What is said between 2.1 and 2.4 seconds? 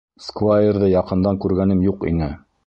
ине.